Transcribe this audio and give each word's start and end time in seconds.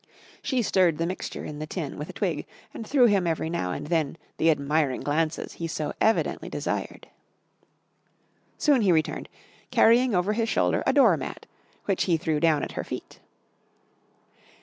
She 0.41 0.63
stirred 0.63 0.97
the 0.97 1.05
mixture 1.05 1.45
in 1.45 1.59
the 1.59 1.67
tin 1.67 1.95
with 1.95 2.09
a 2.09 2.13
twig 2.13 2.47
and 2.73 2.87
threw 2.87 3.05
him 3.05 3.27
every 3.27 3.51
now 3.51 3.71
and 3.71 3.85
then 3.85 4.17
the 4.37 4.49
admiring 4.49 5.01
glances 5.01 5.53
he 5.53 5.67
so 5.67 5.93
evidently 6.01 6.49
desired. 6.49 7.07
Soon 8.57 8.81
he 8.81 8.91
returned, 8.91 9.29
carrying 9.69 10.15
over 10.15 10.33
his 10.33 10.49
shoulder 10.49 10.81
a 10.87 10.91
door 10.93 11.15
mat 11.17 11.45
which 11.85 12.05
he 12.05 12.17
threw 12.17 12.39
down 12.39 12.63
at 12.63 12.71
her 12.71 12.83
feet. 12.83 13.19